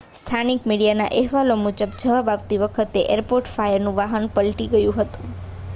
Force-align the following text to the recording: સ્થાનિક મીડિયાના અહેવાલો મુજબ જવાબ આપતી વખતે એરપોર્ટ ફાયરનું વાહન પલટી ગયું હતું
સ્થાનિક 0.11 0.63
મીડિયાના 0.63 1.09
અહેવાલો 1.11 1.57
મુજબ 1.59 1.93
જવાબ 1.99 2.33
આપતી 2.33 2.59
વખતે 2.63 3.05
એરપોર્ટ 3.11 3.53
ફાયરનું 3.53 3.97
વાહન 3.97 4.29
પલટી 4.33 4.71
ગયું 4.73 4.99
હતું 4.99 5.37